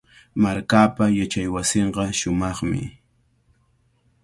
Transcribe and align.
Markaapa 0.41 1.05
yachaywasinqa 1.19 2.03
shumaqmi. 2.19 2.81